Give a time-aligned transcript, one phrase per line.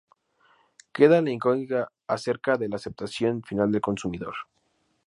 [0.95, 4.33] Queda la incógnita acerca de la aceptación final del consumidor.